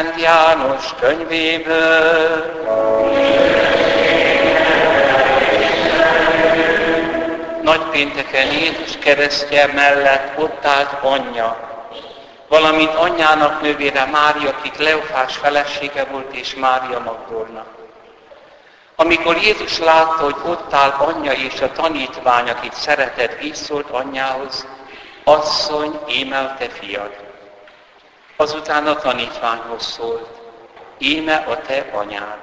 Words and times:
Szent 0.00 0.20
János 0.20 0.94
könyvéből. 1.00 2.64
Nagypénteken 7.62 8.46
Jézus 8.46 8.98
keresztje 8.98 9.66
mellett 9.66 10.38
ott 10.38 10.64
állt 10.64 10.92
anyja, 11.02 11.56
valamint 12.48 12.94
anyjának 12.94 13.62
nővére 13.62 14.04
Mária, 14.04 14.48
akik 14.48 14.76
Leofás 14.76 15.36
felesége 15.36 16.04
volt, 16.04 16.34
és 16.34 16.54
Mária 16.54 16.98
Magdolna. 16.98 17.64
Amikor 18.96 19.36
Jézus 19.36 19.78
látta, 19.78 20.22
hogy 20.22 20.36
ott 20.44 20.74
áll 20.74 20.90
anyja 20.90 21.32
és 21.32 21.60
a 21.60 21.72
tanítvány, 21.72 22.50
akit 22.50 22.74
szeretett, 22.74 23.42
így 23.42 23.54
szólt 23.54 23.90
anyjához, 23.90 24.66
asszony, 25.24 26.00
émel 26.06 26.56
te 26.58 26.68
fiad. 26.68 27.28
Azután 28.40 28.86
a 28.86 28.96
tanítványhoz 28.96 29.82
szólt, 29.86 30.28
íme 30.98 31.34
a 31.34 31.60
te 31.60 31.90
anyád. 31.92 32.38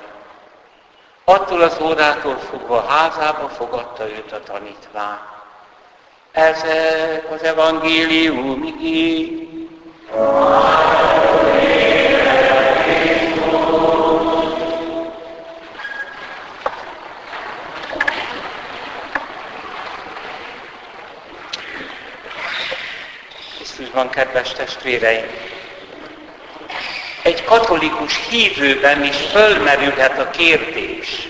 Attól 1.23 1.61
az 1.61 1.77
órától 1.81 2.37
fogva 2.37 2.81
házába 2.81 3.49
fogadta 3.49 4.09
őt 4.09 4.31
a 4.31 4.43
tanítvány. 4.43 5.17
Ezek 6.31 7.31
az 7.31 7.43
evangélium 7.43 8.63
igény. 8.63 9.45
van, 23.93 24.09
kedves 24.09 24.51
testvéreim. 24.51 25.56
Egy 27.27 27.43
katolikus 27.43 28.27
hívőben 28.29 29.03
is 29.03 29.15
fölmerülhet 29.15 30.19
a 30.19 30.29
kérdés. 30.29 31.27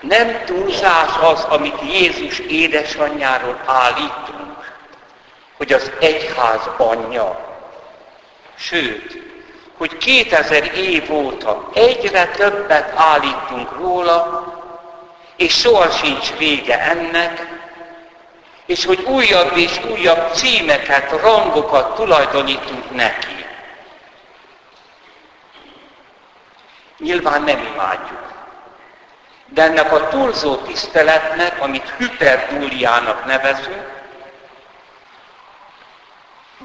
Nem 0.00 0.44
túlzás 0.44 1.10
az, 1.20 1.42
amit 1.42 1.80
Jézus 1.92 2.38
édesanyjáról 2.38 3.60
állítunk, 3.66 4.74
hogy 5.56 5.72
az 5.72 5.90
egyház 6.00 6.68
anyja. 6.76 7.56
Sőt, 8.54 9.18
hogy 9.76 9.96
2000 9.96 10.76
év 10.76 11.12
óta 11.12 11.70
egyre 11.72 12.26
többet 12.26 12.92
állítunk 12.96 13.72
róla, 13.72 14.44
és 15.36 15.54
soha 15.58 15.90
sincs 15.90 16.32
vége 16.38 16.80
ennek, 16.80 17.46
és 18.66 18.84
hogy 18.84 19.00
újabb 19.00 19.56
és 19.56 19.80
újabb 19.90 20.32
címeket, 20.34 21.20
rangokat 21.20 21.94
tulajdonítunk 21.94 22.90
neki. 22.90 23.43
Nyilván 27.04 27.42
nem 27.42 27.58
imádjuk. 27.72 28.32
De 29.46 29.62
ennek 29.62 29.92
a 29.92 30.08
túlzó 30.08 30.56
tiszteletnek, 30.56 31.60
amit 31.60 31.88
hüperdúliának 31.88 33.24
nevezünk, 33.24 33.92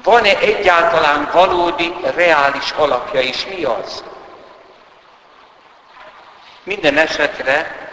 van-e 0.02 0.38
egyáltalán 0.38 1.30
valódi, 1.32 1.94
reális 2.14 2.70
alapja, 2.70 3.20
és 3.20 3.46
mi 3.46 3.64
az? 3.64 4.04
Minden 6.62 6.98
esetre 6.98 7.88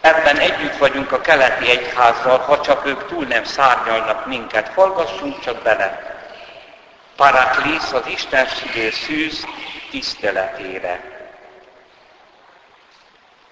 Ebben 0.00 0.38
együtt 0.38 0.76
vagyunk 0.76 1.12
a 1.12 1.20
keleti 1.20 1.70
egyházzal, 1.70 2.38
ha 2.38 2.60
csak 2.60 2.86
ők 2.86 3.06
túl 3.06 3.24
nem 3.24 3.44
szárnyalnak 3.44 4.26
minket. 4.26 4.68
Hallgassunk 4.74 5.40
csak 5.40 5.62
bele. 5.62 6.16
Paraklész 7.16 7.92
az 7.92 8.06
Istenségő 8.06 8.90
szűz 8.90 9.46
tiszteletére. 9.90 11.13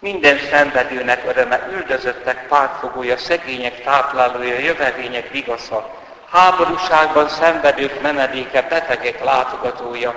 Minden 0.02 0.38
szenvedőnek 0.50 1.22
öröme, 1.26 1.68
üldözöttek 1.72 2.46
pártfogója, 2.48 3.16
szegények 3.16 3.82
táplálója, 3.82 4.58
jövevények 4.58 5.30
vigasza, 5.30 5.94
háborúságban 6.31 7.28
szenvedők 7.28 8.00
menedéke, 8.00 8.62
betegek 8.62 9.25
látogatója, 9.25 10.14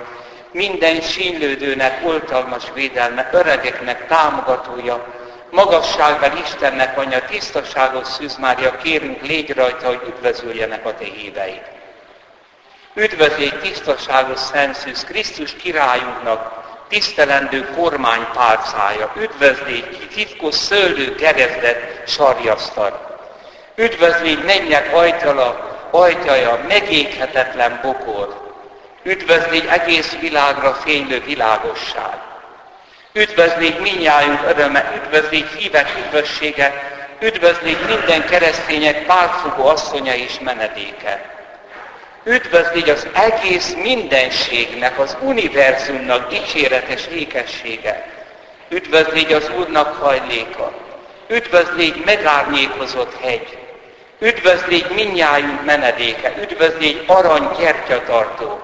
minden 0.50 1.00
sínlődőnek 1.00 2.06
oltalmas 2.06 2.64
védelme, 2.74 3.28
öregeknek 3.32 4.06
támogatója, 4.06 5.06
magasságban 5.50 6.36
Istennek 6.36 6.98
anyja, 6.98 7.24
tisztaságos 7.24 8.06
Szűz 8.06 8.36
Mária, 8.36 8.76
kérünk, 8.76 9.22
légy 9.22 9.54
rajta, 9.54 9.86
hogy 9.86 10.00
üdvözöljenek 10.06 10.86
a 10.86 10.94
te 10.94 11.04
híveid. 11.04 11.62
Üdvözlégy 12.94 13.58
tisztaságos 13.60 14.38
Szent 14.38 14.74
Szűz, 14.74 15.04
Krisztus 15.04 15.56
királyunknak, 15.56 16.55
tisztelendő 16.88 17.68
kormánypálcája, 17.76 19.12
üdvözlégy 19.16 20.08
titkos 20.14 20.54
szőlő 20.54 21.14
gerezdet 21.14 22.08
sarjasztal. 22.08 23.18
Üdvözlégy 23.74 24.44
mennyek 24.44 24.94
ajtala, 24.94 25.78
ajtaja, 25.90 26.64
megéghetetlen 26.68 27.80
bokor. 27.82 28.44
Üdvözlégy 29.02 29.66
egész 29.70 30.16
világra 30.20 30.74
fénylő 30.74 31.20
világosság. 31.20 32.18
Üdvözlégy 33.12 33.80
minnyájunk 33.80 34.40
öröme, 34.48 34.92
üdvözlégy 34.96 35.46
hívek 35.58 35.88
üdvössége, 36.04 36.94
üdvözlégy 37.20 37.78
minden 37.86 38.26
keresztények 38.26 39.06
párfogó 39.06 39.66
asszonya 39.66 40.14
és 40.14 40.38
menedéke. 40.40 41.35
Üdvözlégy 42.28 42.90
az 42.90 43.06
egész 43.12 43.74
mindenségnek, 43.82 44.98
az 44.98 45.16
univerzumnak 45.20 46.28
dicséretes 46.28 47.06
ékessége. 47.06 48.06
Üdvözlégy 48.68 49.32
az 49.32 49.50
Úrnak 49.58 49.96
hajléka. 49.96 50.72
Üdvözlégy 51.28 52.02
megárnyékozott 52.04 53.20
hegy. 53.20 53.58
Üdvözlégy 54.18 54.86
minnyájunk 54.94 55.64
menedéke. 55.64 56.34
Üdvözlégy 56.40 57.04
arany 57.06 57.48
gyertyatartó. 57.58 58.60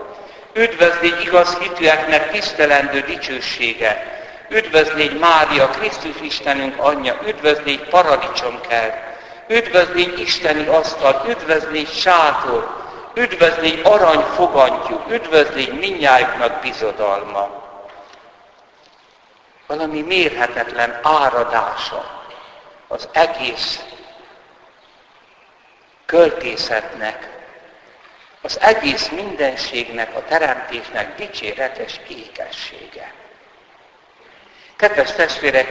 Üdvözlégy 0.55 1.20
igaz 1.25 1.59
hitűeknek 1.59 2.31
tisztelendő 2.31 3.00
dicsősége 3.00 4.20
Üdvözlégy 4.50 5.19
Mária, 5.19 5.69
Krisztus 5.69 6.20
Istenünk 6.23 6.75
anyja, 6.79 7.19
üdvözlégy 7.26 7.88
paradicsomkert, 7.88 8.97
üdvözlégy 9.49 10.19
Isteni 10.19 10.67
asztal, 10.67 11.25
üdvözlégy 11.29 11.88
sátor, 11.88 12.81
üdvözlégy 13.14 13.81
arany 13.85 14.20
fogantyú, 14.20 15.00
üdvözlégy 15.09 15.79
minnyájuknak 15.79 16.61
bizodalma. 16.61 17.62
Valami 19.67 20.00
mérhetetlen 20.00 21.00
áradása 21.03 22.25
az 22.88 23.09
egész 23.12 23.85
költészetnek, 26.06 27.31
az 28.43 28.61
egész 28.61 29.09
mindenségnek, 29.09 30.17
a 30.17 30.25
teremtésnek 30.25 31.14
dicséretes 31.17 32.00
ékessége. 32.09 33.12
Kedves 34.76 35.12
testvérek, 35.12 35.69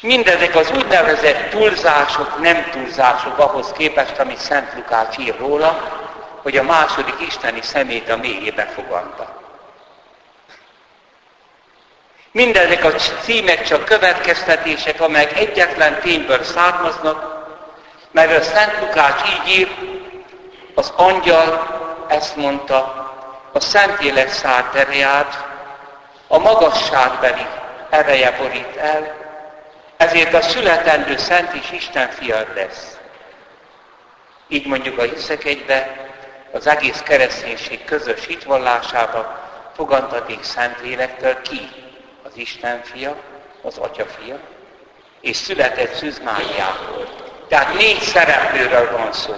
mindezek 0.00 0.54
az 0.54 0.70
úgynevezett 0.70 1.50
túlzások, 1.50 2.40
nem 2.40 2.70
túlzások 2.70 3.38
ahhoz 3.38 3.72
képest, 3.72 4.18
amit 4.18 4.38
Szent 4.38 4.74
Lukács 4.74 5.18
ír 5.18 5.36
róla, 5.38 6.01
hogy 6.42 6.56
a 6.56 6.62
második 6.62 7.14
isteni 7.26 7.62
szemét 7.62 8.10
a 8.10 8.16
mélyébe 8.16 8.66
fogadta. 8.66 9.40
Mindezek 12.30 12.84
a 12.84 12.92
címek 13.22 13.66
csak 13.66 13.84
következtetések, 13.84 15.00
amelyek 15.00 15.38
egyetlen 15.38 16.00
tényből 16.00 16.42
származnak, 16.42 17.46
mert 18.10 18.38
a 18.38 18.42
Szent 18.42 18.80
Lukács 18.80 19.20
így 19.30 19.58
ír, 19.58 19.68
az 20.74 20.92
angyal 20.96 21.66
ezt 22.08 22.36
mondta, 22.36 22.76
a 23.52 23.60
Szentlélek 23.60 24.32
szállt 24.32 24.70
terját, 24.70 25.46
a 26.28 26.38
magasságbeli 26.38 27.46
ereje 27.90 28.30
borít 28.30 28.76
el, 28.76 29.14
ezért 29.96 30.34
a 30.34 30.40
születendő 30.40 31.16
Szent 31.16 31.52
és 31.52 31.70
Isten 31.70 32.08
fiad 32.08 32.46
lesz. 32.54 32.96
Így 34.48 34.66
mondjuk 34.66 34.98
a 34.98 35.02
hiszek 35.02 35.44
egybe, 35.44 36.10
az 36.52 36.66
egész 36.66 37.00
kereszténység 37.04 37.84
közös 37.84 38.26
hitvallásába 38.26 39.40
fogantatik 39.76 40.42
Szentlélektől 40.42 41.42
ki 41.42 41.68
az 42.22 42.30
Isten 42.34 42.82
fia, 42.84 43.16
az 43.62 43.78
Atya 43.78 44.04
fia, 44.04 44.38
és 45.20 45.36
született 45.36 45.94
Szűz 45.94 46.20
Máriából. 46.24 47.08
Tehát 47.48 47.74
négy 47.74 48.00
szereplőről 48.00 48.90
van 48.90 49.12
szó. 49.12 49.34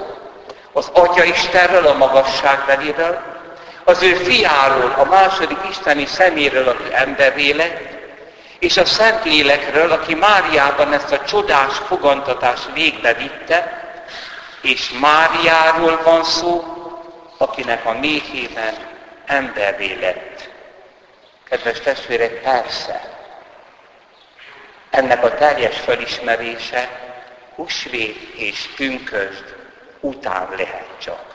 Az 0.72 0.90
Atya 0.92 1.24
Istenről, 1.24 1.86
a 1.86 1.96
magasságbeléről, 1.96 3.20
az 3.84 4.02
ő 4.02 4.14
fiáról, 4.14 4.94
a 4.98 5.04
második 5.04 5.58
isteni 5.70 6.06
szeméről, 6.06 6.68
aki 6.68 6.84
embervé 6.92 7.50
lett, 7.50 7.80
és 8.58 8.76
a 8.76 8.84
Szentlélekről, 8.84 9.92
aki 9.92 10.14
Máriában 10.14 10.92
ezt 10.92 11.12
a 11.12 11.24
csodás 11.24 11.76
fogantatást 11.86 12.70
végbe 12.74 13.14
vitte, 13.14 13.82
és 14.60 14.92
Máriáról 15.00 16.00
van 16.04 16.24
szó, 16.24 16.73
akinek 17.36 17.86
a 17.86 17.92
méhében 17.92 18.74
embervé 19.26 19.98
lett. 20.00 20.50
Kedves 21.44 21.80
testvérek, 21.80 22.42
persze, 22.42 23.14
ennek 24.90 25.24
a 25.24 25.34
teljes 25.34 25.80
felismerése 25.80 26.88
húsvét 27.54 28.34
és 28.34 28.68
pünkösd 28.76 29.56
után 30.00 30.48
lehet 30.56 30.88
csak. 30.98 31.34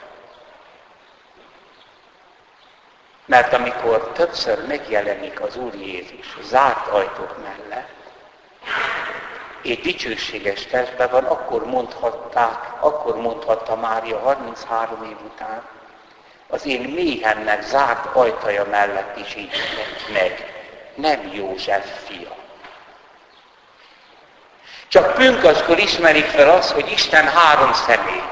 Mert 3.24 3.52
amikor 3.52 4.12
többször 4.12 4.66
megjelenik 4.66 5.40
az 5.40 5.56
Úr 5.56 5.74
Jézus 5.74 6.36
zárt 6.42 6.86
ajtók 6.86 7.36
mellett, 7.42 7.88
egy 9.62 9.80
dicsőséges 9.80 10.66
testben 10.66 11.10
van, 11.10 11.24
akkor 11.24 11.66
mondhatták, 11.66 12.72
akkor 12.80 13.16
mondhatta 13.16 13.76
Mária 13.76 14.18
33 14.18 15.04
év 15.04 15.16
után, 15.24 15.62
az 16.50 16.66
én 16.66 16.80
méhennek 16.80 17.62
zárt 17.62 18.16
ajtaja 18.16 18.64
mellett 18.70 19.18
is 19.18 19.34
így 19.34 19.50
meg, 20.12 20.52
nem 20.94 21.30
József 21.32 21.86
fia. 22.06 22.36
Csak 24.88 25.14
pünköskor 25.14 25.78
ismerik 25.78 26.24
fel 26.24 26.50
azt, 26.50 26.70
hogy 26.70 26.90
Isten 26.92 27.28
három 27.28 27.72
személy. 27.72 28.22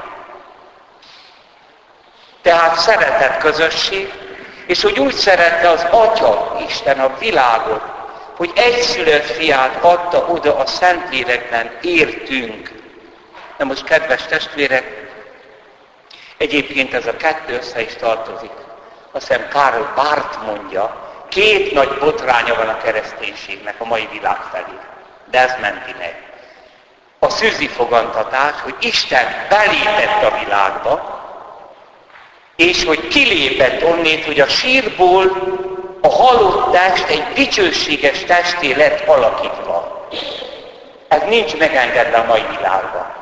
Tehát 2.41 2.79
szeretett 2.79 3.37
közösség, 3.37 4.13
és 4.65 4.81
hogy 4.81 4.99
úgy 4.99 5.13
szerette 5.13 5.69
az 5.69 5.87
Atya, 5.89 6.57
Isten 6.67 6.99
a 6.99 7.17
világot, 7.17 7.81
hogy 8.35 8.51
egyszülött 8.55 9.25
fiát 9.25 9.83
adta 9.83 10.25
oda 10.27 10.57
a 10.57 10.65
Szentlélekben, 10.65 11.71
értünk. 11.81 12.71
Na 13.57 13.65
most, 13.65 13.83
kedves 13.83 14.25
testvérek, 14.25 15.08
Egyébként 16.39 16.93
ez 16.93 17.07
a 17.07 17.15
kettő 17.15 17.53
össze 17.53 17.81
is 17.81 17.95
tartozik. 17.95 18.51
Azt 19.11 19.27
hiszem 19.27 19.47
Karl 19.49 19.81
Barth 19.95 20.45
mondja, 20.45 20.95
két 21.29 21.73
nagy 21.73 21.97
botránya 21.99 22.55
van 22.55 22.67
a 22.67 22.77
kereszténységnek 22.77 23.75
a 23.77 23.85
mai 23.85 24.07
világ 24.11 24.37
felé. 24.51 24.77
De 25.31 25.39
ez 25.39 25.55
menti 25.61 25.95
meg. 25.97 26.23
A 27.19 27.29
szűzi 27.29 27.67
fogantatás, 27.67 28.53
hogy 28.61 28.75
Isten 28.79 29.25
belépett 29.49 30.23
a 30.23 30.37
világba, 30.43 31.19
és 32.55 32.85
hogy 32.85 33.07
kilépett 33.07 33.83
onnét, 33.83 34.25
hogy 34.25 34.39
a 34.39 34.47
sírból 34.47 35.23
a 36.01 36.09
halott 36.09 36.71
test 36.71 37.09
egy 37.09 37.33
dicsőséges 37.33 38.23
testé 38.23 38.73
lett 38.73 39.07
alakítva. 39.07 40.07
Ez 41.07 41.21
nincs 41.27 41.57
megengedve 41.57 42.17
a 42.17 42.25
mai 42.25 42.45
világban 42.57 43.18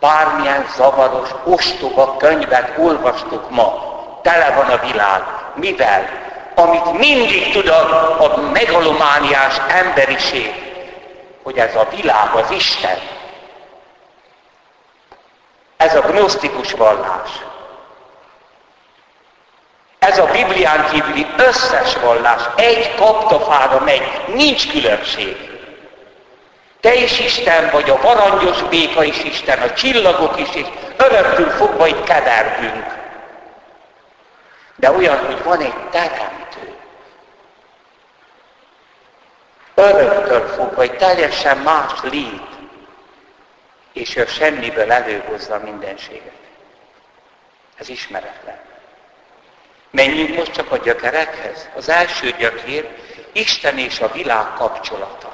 bármilyen 0.00 0.66
zavaros, 0.76 1.28
ostoba 1.44 2.16
könyvet 2.16 2.78
olvastuk 2.78 3.50
ma. 3.50 3.88
Tele 4.22 4.50
van 4.50 4.66
a 4.66 4.86
világ. 4.86 5.22
Mivel? 5.54 6.08
Amit 6.54 6.98
mindig 6.98 7.52
tud 7.52 7.68
a, 7.68 8.24
a 8.24 8.40
megalomániás 8.52 9.60
emberiség, 9.68 10.54
hogy 11.42 11.58
ez 11.58 11.76
a 11.76 11.86
világ 11.96 12.34
az 12.34 12.50
Isten. 12.50 12.98
Ez 15.76 15.94
a 15.94 16.00
gnosztikus 16.00 16.72
vallás. 16.72 17.30
Ez 19.98 20.18
a 20.18 20.24
Biblián 20.24 20.88
kívüli 20.90 21.26
összes 21.36 21.96
vallás 21.96 22.42
egy 22.56 22.94
kaptafára 22.94 23.80
megy, 23.84 24.22
nincs 24.34 24.70
különbség. 24.70 25.49
Te 26.80 26.94
is 26.94 27.18
Isten 27.18 27.70
vagy, 27.70 27.90
a 27.90 28.00
varangyos 28.00 28.62
béka 28.62 29.04
is 29.04 29.22
Isten, 29.22 29.58
a 29.58 29.72
csillagok 29.72 30.40
is, 30.40 30.54
és 30.54 30.66
öröktől 30.96 31.50
fogva 31.50 31.86
itt 31.86 32.02
kevergünk. 32.02 32.84
De 34.76 34.90
olyan, 34.90 35.26
hogy 35.26 35.42
van 35.42 35.60
egy 35.60 35.88
teremtő. 35.90 36.74
Öröktől 39.74 40.48
fogva 40.48 40.82
egy 40.82 40.96
teljesen 40.96 41.58
más 41.58 41.92
lét, 42.02 42.48
és 43.92 44.16
ő 44.16 44.26
semmiből 44.26 44.92
előhozza 44.92 45.54
a 45.54 45.60
mindenséget. 45.64 46.32
Ez 47.76 47.88
ismeretlen. 47.88 48.58
Menjünk 49.90 50.36
most 50.36 50.52
csak 50.52 50.72
a 50.72 50.76
gyökerekhez. 50.76 51.68
Az 51.76 51.88
első 51.88 52.34
gyökér 52.38 52.88
Isten 53.32 53.78
és 53.78 54.00
a 54.00 54.12
világ 54.12 54.52
kapcsolata. 54.54 55.29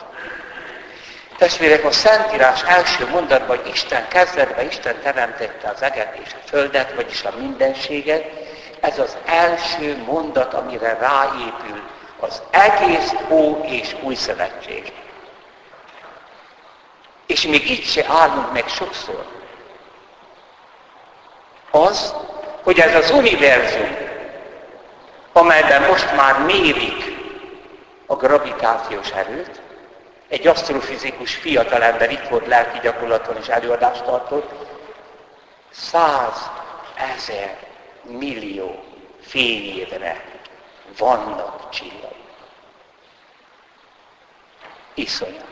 Testvérek, 1.38 1.84
a 1.84 1.90
Szentírás 1.90 2.62
első 2.62 3.08
mondatban, 3.08 3.56
hogy 3.56 3.68
Isten 3.72 4.08
kezdetben 4.08 4.66
Isten 4.66 5.00
teremtette 5.02 5.68
az 5.68 5.82
eget 5.82 6.18
és 6.24 6.32
a 6.32 6.48
földet, 6.48 6.94
vagyis 6.94 7.24
a 7.24 7.32
mindenséget, 7.38 8.24
ez 8.80 8.98
az 8.98 9.16
első 9.26 10.02
mondat, 10.06 10.54
amire 10.54 10.98
ráépül 11.00 11.82
az 12.20 12.42
egész 12.50 13.14
Ó 13.30 13.60
és 13.64 13.96
Új 14.02 14.14
Szövetség. 14.14 14.92
És 17.26 17.46
még 17.46 17.70
itt 17.70 17.84
se 17.84 18.04
állunk 18.08 18.52
meg 18.52 18.68
sokszor. 18.68 19.26
Az, 21.70 22.14
hogy 22.62 22.78
ez 22.78 22.94
az 22.94 23.10
univerzum, 23.10 23.96
amelyben 25.32 25.82
most 25.82 26.14
már 26.16 26.38
mérik 26.38 27.16
a 28.06 28.14
gravitációs 28.14 29.10
erőt, 29.10 29.60
egy 30.28 30.47
asztrofizikus 30.47 31.35
fiatalember 31.35 32.11
itt 32.11 32.28
volt 32.28 32.47
lelki 32.47 32.78
gyakorlaton 32.83 33.37
és 33.37 33.47
előadást 33.47 34.04
tartott, 34.04 34.52
száz 35.71 36.50
ezer 37.14 37.56
millió 38.02 38.85
fényévre 39.21 40.25
vannak 40.99 41.71
csillagok. 41.71 42.14
Iszonyat. 44.95 45.45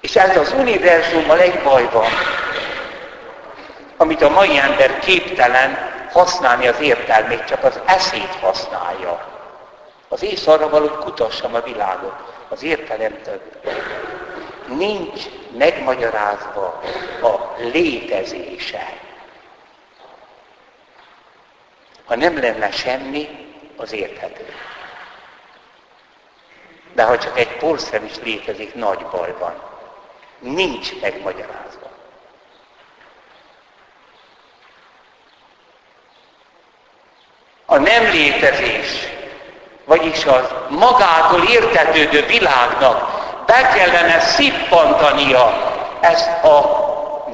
És 0.00 0.16
ez 0.16 0.36
az 0.36 0.52
univerzummal 0.52 1.38
egy 1.38 1.62
baj 1.62 1.88
van, 1.92 2.10
amit 3.96 4.22
a 4.22 4.28
mai 4.28 4.58
ember 4.58 4.98
képtelen 4.98 5.94
használni 6.12 6.66
az 6.66 6.80
értelmét, 6.80 7.44
csak 7.44 7.64
az 7.64 7.80
eszét 7.86 8.34
használja. 8.40 9.35
Az 10.08 10.22
ész 10.22 10.46
arra 10.46 10.68
való, 10.68 10.86
hogy 10.88 11.04
kutassam 11.04 11.54
a 11.54 11.60
világot, 11.60 12.34
az 12.48 12.62
értelemtől. 12.62 13.40
Nincs 14.66 15.22
megmagyarázva 15.56 16.82
a 17.22 17.54
létezése. 17.58 18.98
Ha 22.04 22.16
nem 22.16 22.38
lenne 22.40 22.70
semmi, 22.70 23.46
az 23.76 23.92
érthető. 23.92 24.54
De 26.92 27.04
ha 27.04 27.18
csak 27.18 27.38
egy 27.38 27.56
porszem 27.56 28.04
is 28.04 28.16
létezik, 28.22 28.74
nagy 28.74 29.06
baj 29.06 29.34
van. 29.38 29.62
Nincs 30.38 31.00
megmagyarázva. 31.00 31.90
A 37.66 37.78
nem 37.78 38.04
létezés 38.10 39.15
vagyis 39.86 40.24
az 40.24 40.54
magától 40.68 41.42
értetődő 41.48 42.26
világnak 42.26 43.24
be 43.46 43.68
kellene 43.74 44.20
szippantania 44.20 45.74
ezt 46.00 46.44
a 46.44 46.84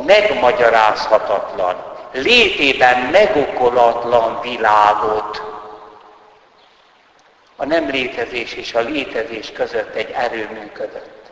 megmagyarázhatatlan, 0.07 1.85
létében 2.13 2.99
megokolatlan 2.99 4.41
világot. 4.41 5.43
A 7.57 7.65
nem 7.65 7.91
létezés 7.91 8.53
és 8.53 8.75
a 8.75 8.81
létezés 8.81 9.53
között 9.53 9.95
egy 9.95 10.11
erő 10.11 10.49
működött. 10.53 11.31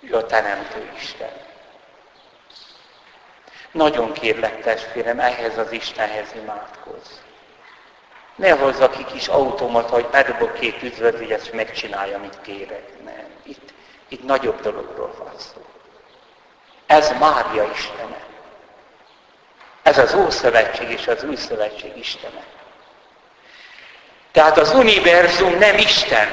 Ő 0.00 0.14
a 0.14 0.26
Teremtő 0.26 0.90
Isten. 0.96 1.32
Nagyon 3.70 4.12
kérlek 4.12 4.62
testvérem, 4.62 5.20
ehhez 5.20 5.58
az 5.58 5.72
Istenhez 5.72 6.34
imádkozz. 6.42 7.25
Ne 8.36 8.50
hozza 8.50 8.90
ki 8.90 9.04
kis 9.04 9.26
automata, 9.26 9.94
hogy 9.94 10.06
bedobok 10.06 10.54
két 10.54 10.82
üdvöt, 10.82 11.16
hogy 11.16 11.30
ezt 11.30 11.52
megcsinálja, 11.52 12.16
amit 12.16 12.38
kérek. 12.42 13.04
Nem. 13.04 13.26
Itt, 13.42 13.72
itt 14.08 14.24
nagyobb 14.24 14.60
dologról 14.60 15.14
van 15.18 15.32
szó. 15.38 15.64
Ez 16.86 17.12
Mária 17.18 17.70
Istene. 17.74 18.24
Ez 19.82 19.98
az 19.98 20.14
Ószövetség 20.14 20.90
és 20.90 21.06
az 21.06 21.24
Új 21.24 21.36
Szövetség 21.36 21.96
Istene. 21.96 22.42
Tehát 24.32 24.58
az 24.58 24.74
univerzum 24.74 25.58
nem 25.58 25.78
Isten. 25.78 26.28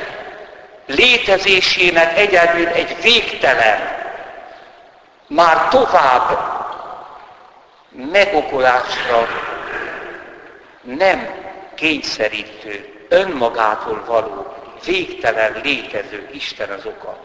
Létezésének 0.86 2.18
egyedül 2.18 2.68
egy 2.68 3.02
végtelen, 3.02 4.02
már 5.28 5.68
tovább 5.68 6.40
megokolásra 7.90 9.28
nem 10.82 11.43
kényszerítő, 11.84 13.06
önmagától 13.10 14.04
való, 14.06 14.56
végtelen 14.86 15.62
létező 15.64 16.30
Isten 16.32 16.70
az 16.70 16.86
oka. 16.86 17.18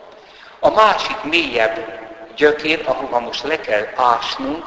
A 0.61 0.71
másik 0.71 1.23
mélyebb 1.23 2.01
gyökér, 2.37 2.83
ahova 2.87 3.21
most 3.21 3.43
le 3.43 3.61
kell 3.61 3.87
ásnunk, 3.97 4.65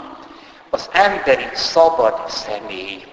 az 0.69 0.89
emberi 0.91 1.48
szabad 1.53 2.29
személy. 2.29 3.05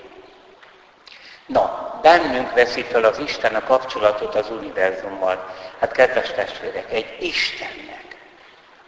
Na, 1.47 1.99
bennünk 2.03 2.55
veszi 2.55 2.83
fel 2.83 3.05
az 3.05 3.19
Isten 3.19 3.55
a 3.55 3.65
kapcsolatot 3.65 4.35
az 4.35 4.51
univerzummal. 4.51 5.55
Hát 5.81 5.93
kedves 5.93 6.33
testvérek, 6.33 6.93
egy 6.93 7.17
Istennek, 7.21 8.17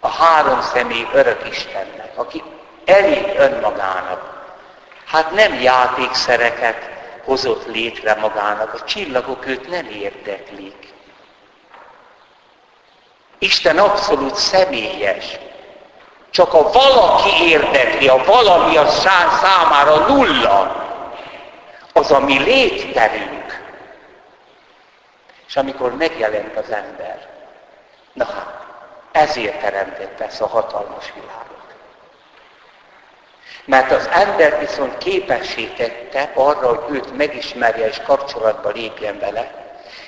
a 0.00 0.09
három 0.09 0.61
személy 0.61 1.06
örök 1.12 1.49
Istennek, 1.49 2.12
aki 2.14 2.42
elég 2.85 3.26
önmagának, 3.37 4.44
hát 5.06 5.30
nem 5.30 5.61
játékszereket 5.61 6.99
hozott 7.30 7.66
létre 7.66 8.14
magának, 8.14 8.75
a 8.75 8.84
csillagok 8.84 9.46
őt 9.46 9.68
nem 9.68 9.87
érdeklik. 9.87 10.92
Isten 13.38 13.78
abszolút 13.78 14.34
személyes, 14.34 15.38
csak 16.30 16.54
a 16.54 16.70
valaki 16.70 17.49
érdekli, 17.49 18.08
a 18.08 18.25
valami 18.25 18.76
a 18.76 18.87
számára 18.88 20.06
nulla, 20.06 20.87
az 21.92 22.10
a 22.10 22.20
mi 22.20 22.38
létterünk. 22.38 23.75
És 25.46 25.56
amikor 25.56 25.96
megjelent 25.96 26.56
az 26.56 26.70
ember, 26.70 27.28
na 28.12 28.25
hát, 28.25 28.66
ezért 29.12 29.60
teremtette 29.60 30.25
ezt 30.25 30.40
a 30.40 30.46
hatalmas 30.46 31.12
világot. 31.14 31.60
Mert 33.71 33.93
az 33.93 34.09
ember 34.12 34.59
viszont 34.59 34.99
képessé 34.99 35.65
tette 35.65 36.31
arra, 36.35 36.69
hogy 36.69 36.97
őt 36.97 37.17
megismerje 37.17 37.89
és 37.89 38.00
kapcsolatba 38.07 38.71
lépjen 38.75 39.19
vele, 39.19 39.50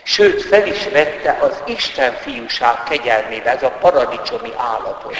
sőt 0.02 0.42
fel 0.42 0.66
is 0.66 0.88
vette 0.88 1.38
az 1.40 1.62
Isten 1.64 2.12
fiúság 2.12 2.82
kegyelmébe, 2.82 3.50
ez 3.50 3.62
a 3.62 3.70
paradicsomi 3.80 4.52
állapot. 4.56 5.16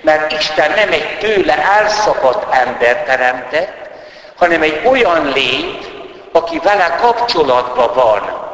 Mert 0.00 0.32
Isten 0.32 0.70
nem 0.70 0.92
egy 0.92 1.18
tőle 1.18 1.64
elszakadt 1.64 2.54
ember 2.54 3.04
teremtett, 3.04 3.90
hanem 4.36 4.62
egy 4.62 4.80
olyan 4.84 5.32
lényt, 5.32 5.90
aki 6.32 6.58
vele 6.58 6.96
kapcsolatban 7.00 7.94
van. 7.94 8.46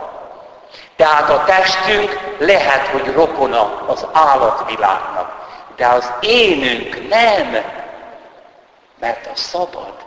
Tehát 0.97 1.31
a 1.31 1.45
testünk 1.47 2.35
lehet, 2.39 2.87
hogy 2.87 3.13
rokona 3.15 3.85
az 3.87 4.07
állatvilágnak, 4.13 5.33
de 5.77 5.87
az 5.87 6.13
énünk 6.21 7.09
nem, 7.09 7.83
mert 8.99 9.27
a 9.27 9.37
szabad. 9.37 10.05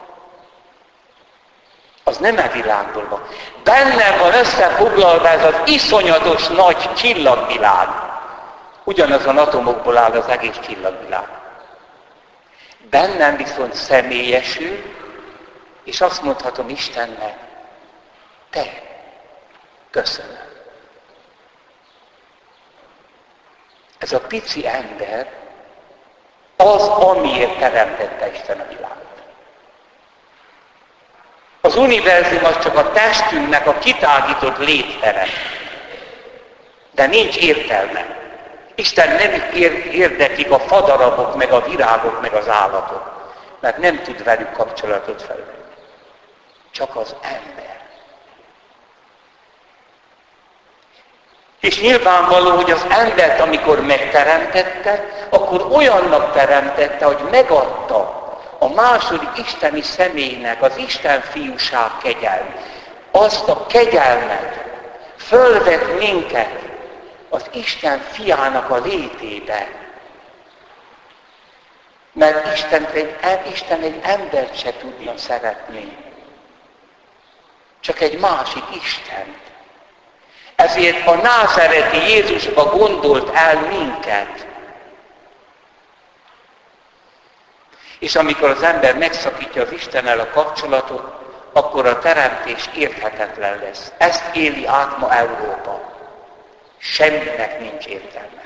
Az 2.03 2.17
nem 2.17 2.37
e 2.37 2.47
világból 2.47 3.07
van. 3.09 3.27
Benne 3.63 4.17
van 4.17 4.33
összefoglalva 4.33 5.29
ez 5.29 5.43
az 5.43 5.55
iszonyatos 5.65 6.47
nagy 6.47 6.93
csillagvilág. 6.93 7.87
Ugyanazon 8.83 9.37
atomokból 9.37 9.97
áll 9.97 10.11
az 10.11 10.27
egész 10.27 10.59
csillagvilág. 10.59 11.27
Bennem 12.89 13.37
viszont 13.37 13.73
személyesül, 13.73 14.95
és 15.83 16.01
azt 16.01 16.21
mondhatom 16.21 16.69
Istennek, 16.69 17.37
te, 18.49 18.81
köszönöm. 19.91 20.47
Ez 23.97 24.11
a 24.11 24.19
pici 24.19 24.67
ember 24.67 25.46
az, 26.57 26.87
amiért 26.87 27.57
teremtette 27.59 28.31
Isten 28.31 28.59
a 28.59 28.67
világot. 28.69 28.97
Az 31.61 31.75
univerzum 31.75 32.45
az 32.45 32.59
csak 32.59 32.75
a 32.75 32.91
testünknek 32.91 33.67
a 33.67 33.77
kitágított 33.77 34.57
léttere. 34.57 35.25
De 36.91 37.05
nincs 37.05 37.37
értelme. 37.37 38.15
Isten 38.75 39.15
nem 39.15 39.51
érdeklik 39.91 40.51
a 40.51 40.59
fadarabok, 40.59 41.35
meg 41.35 41.51
a 41.51 41.61
virágok, 41.61 42.21
meg 42.21 42.33
az 42.33 42.49
állatok, 42.49 43.31
mert 43.59 43.77
nem 43.77 44.01
tud 44.01 44.23
velük 44.23 44.51
kapcsolatot 44.51 45.21
felvenni. 45.21 45.51
Csak 46.71 46.95
az 46.95 47.15
ember. 47.21 47.76
És 51.59 51.81
nyilvánvaló, 51.81 52.49
hogy 52.49 52.71
az 52.71 52.85
embert, 52.89 53.39
amikor 53.39 53.81
megteremtette, 53.81 55.05
akkor 55.29 55.67
olyannak 55.71 56.33
teremtette, 56.33 57.05
hogy 57.05 57.19
megadta 57.31 58.25
a 58.59 58.67
második 58.67 59.29
isteni 59.37 59.81
személynek, 59.81 60.61
az 60.61 60.77
Isten 60.77 61.21
fiúság 61.21 61.97
kegyelm. 62.01 62.55
Azt 63.11 63.47
a 63.47 63.65
kegyelmet 63.65 64.65
fölvet 65.17 65.99
minket 65.99 66.59
az 67.29 67.45
Isten 67.51 67.99
fiának 67.99 68.69
a 68.69 68.77
létébe. 68.77 69.67
Mert 72.13 72.53
Isten 72.53 72.85
egy, 72.93 73.15
Isten 73.51 73.81
egy 73.81 73.99
embert 74.01 74.59
se 74.59 74.73
tudna 74.77 75.17
szeretni. 75.17 75.97
Csak 77.79 78.01
egy 78.01 78.19
másik 78.19 78.63
Istent. 78.83 79.46
Ezért 80.57 81.07
a 81.07 81.15
názereti 81.15 81.97
Jézusba 81.97 82.63
gondolt 82.63 83.35
el 83.35 83.59
minket. 83.59 84.45
És 87.99 88.15
amikor 88.15 88.49
az 88.49 88.63
ember 88.63 88.97
megszakítja 88.97 89.61
az 89.61 89.71
Istennel 89.71 90.19
a 90.19 90.29
kapcsolatot, 90.29 91.17
akkor 91.53 91.85
a 91.85 91.99
teremtés 91.99 92.69
érthetetlen 92.75 93.59
lesz. 93.59 93.91
Ezt 93.97 94.35
éli 94.35 94.65
át 94.65 94.97
ma 94.97 95.13
Európa. 95.13 95.81
Semminek 96.77 97.59
nincs 97.59 97.85
értelme. 97.85 98.43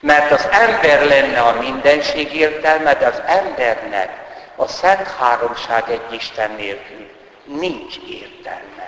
Mert 0.00 0.30
az 0.30 0.48
ember 0.50 1.04
lenne 1.04 1.40
a 1.40 1.60
mindenség 1.60 2.32
értelme, 2.32 2.94
de 2.94 3.06
az 3.06 3.22
embernek 3.26 4.10
a 4.56 4.66
Szent 4.66 5.08
Háromság 5.18 5.90
egy 5.90 6.12
Isten 6.12 6.50
nélkül 6.50 7.10
nincs 7.44 7.96
értelme. 8.08 8.79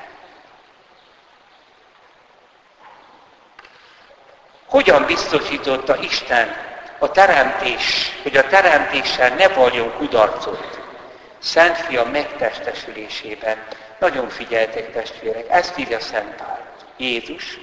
Hogyan 4.72 5.04
biztosította 5.06 5.96
Isten 6.00 6.56
a 6.98 7.10
teremtés, 7.10 8.12
hogy 8.22 8.36
a 8.36 8.46
teremtéssel 8.46 9.28
ne 9.28 9.48
valjon 9.48 9.92
kudarcot? 9.96 10.78
Szent 11.38 11.76
Fia 11.76 12.04
megtestesülésében. 12.04 13.56
Nagyon 13.98 14.28
figyeltek 14.28 14.92
testvérek, 14.92 15.44
ezt 15.48 15.78
írja 15.78 16.00
Szent 16.00 16.34
Pál. 16.34 16.60
Jézus, 16.96 17.58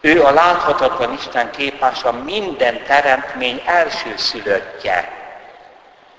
ő 0.00 0.22
a 0.22 0.30
láthatatlan 0.30 1.12
Isten 1.12 1.50
képása 1.50 2.12
minden 2.12 2.82
teremtmény 2.84 3.62
első 3.66 4.14
szülöttje. 4.16 5.12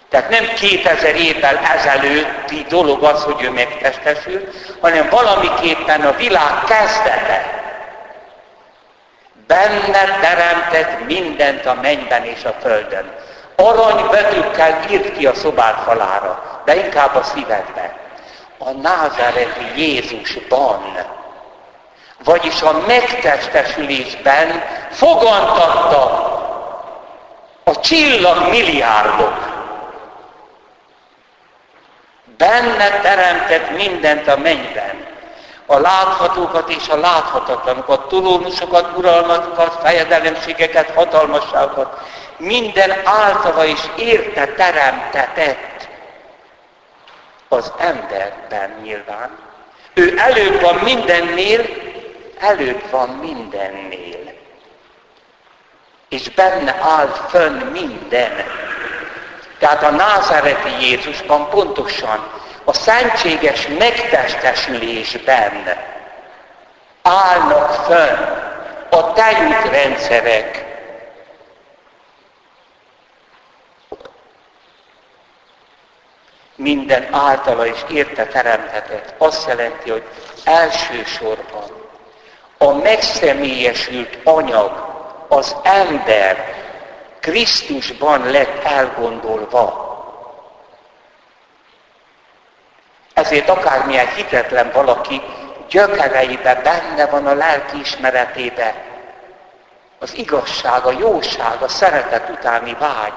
Tehát 0.09 0.29
nem 0.29 0.45
2000 0.53 1.15
évvel 1.15 1.57
ezelőtti 1.57 2.65
dolog 2.69 3.03
az, 3.03 3.23
hogy 3.23 3.43
ő 3.43 3.49
megtestesül, 3.49 4.47
hanem 4.79 5.09
valamiképpen 5.09 6.01
a 6.01 6.15
világ 6.15 6.63
kezdete. 6.63 7.60
Benne 9.51 10.20
teremtett 10.22 11.05
mindent 11.05 11.65
a 11.65 11.74
mennyben 11.81 12.24
és 12.24 12.43
a 12.43 12.53
földön. 12.62 13.12
Aranybetűkkel 13.55 14.79
írt 14.89 15.17
ki 15.17 15.27
a 15.27 15.34
szobád 15.34 15.75
falára, 15.75 16.62
de 16.65 16.75
inkább 16.75 17.15
a 17.15 17.24
szívedbe. 17.24 18.00
a 18.58 18.72
názáreti 18.72 19.81
Jézusban, 19.81 20.98
vagyis 22.24 22.62
a 22.62 22.81
megtestesülésben 22.88 24.63
fogantatta 24.89 26.03
a 27.63 27.79
csillag 27.79 28.50
milliárdok. 28.50 29.50
Benne 32.38 32.89
teremtett 32.89 33.70
mindent 33.75 34.27
a 34.27 34.38
mennyben. 34.38 35.10
A 35.71 35.79
láthatókat 35.79 36.69
és 36.69 36.89
a 36.89 36.95
láthatatlanokat, 36.95 38.07
tulónusokat, 38.07 38.97
uralmatokat, 38.97 39.79
fejedelemségeket, 39.81 40.89
hatalmasságokat. 40.89 41.99
Minden 42.37 42.91
általa 43.03 43.65
is 43.65 43.79
érte 43.97 44.45
teremtetett 44.45 45.87
az 47.47 47.71
emberben 47.77 48.79
nyilván. 48.81 49.37
Ő 49.93 50.13
előbb 50.17 50.61
van 50.61 50.75
mindennél, 50.75 51.65
előbb 52.39 52.89
van 52.89 53.09
mindennél. 53.09 54.33
És 56.09 56.29
benne 56.29 56.77
áll 56.81 57.07
fönn 57.07 57.57
minden. 57.57 58.31
Tehát 59.59 59.83
a 59.83 59.89
názáreti 59.89 60.69
Jézusban 60.79 61.49
pontosan 61.49 62.30
a 62.63 62.73
szentséges 62.73 63.67
megtestesülésben 63.67 65.63
állnak 67.01 67.73
fönn 67.73 68.17
a 68.89 69.13
tejútrendszerek, 69.13 70.69
minden 76.55 77.07
általa 77.11 77.65
is 77.65 77.85
érte 77.89 78.25
teremtetett. 78.25 79.13
Azt 79.17 79.47
jelenti, 79.47 79.89
hogy 79.89 80.03
elsősorban 80.43 81.63
a 82.57 82.73
megszemélyesült 82.73 84.17
anyag, 84.23 84.89
az 85.27 85.55
ember 85.63 86.55
Krisztusban 87.19 88.31
lett 88.31 88.63
elgondolva. 88.63 89.90
Ezért 93.31 93.50
akármilyen 93.50 94.07
hitetlen 94.15 94.72
valaki 94.74 95.22
gyökereibe 95.70 96.61
benne 96.63 97.05
van 97.05 97.25
a 97.25 97.33
lelki 97.33 97.79
ismeretébe. 97.79 98.75
Az 100.00 100.17
igazság, 100.17 100.85
a 100.85 100.91
jóság, 101.00 101.61
a 101.61 101.67
szeretet 101.67 102.29
utáni 102.29 102.75
vágy. 102.79 103.13